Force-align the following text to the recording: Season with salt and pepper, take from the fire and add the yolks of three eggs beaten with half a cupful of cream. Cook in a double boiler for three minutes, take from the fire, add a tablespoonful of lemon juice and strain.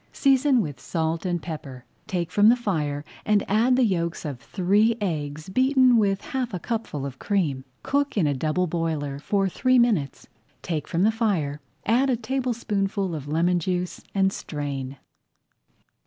Season 0.13 0.61
with 0.61 0.79
salt 0.79 1.27
and 1.27 1.43
pepper, 1.43 1.85
take 2.07 2.31
from 2.31 2.49
the 2.49 2.55
fire 2.55 3.05
and 3.23 3.43
add 3.47 3.75
the 3.75 3.83
yolks 3.83 4.25
of 4.25 4.39
three 4.41 4.97
eggs 4.99 5.47
beaten 5.47 5.95
with 5.95 6.21
half 6.21 6.55
a 6.55 6.59
cupful 6.59 7.05
of 7.05 7.19
cream. 7.19 7.65
Cook 7.83 8.17
in 8.17 8.25
a 8.25 8.33
double 8.33 8.65
boiler 8.65 9.19
for 9.19 9.47
three 9.47 9.77
minutes, 9.77 10.25
take 10.63 10.87
from 10.87 11.03
the 11.03 11.11
fire, 11.11 11.61
add 11.85 12.09
a 12.09 12.15
tablespoonful 12.17 13.13
of 13.13 13.27
lemon 13.27 13.59
juice 13.59 14.01
and 14.15 14.33
strain. 14.33 14.97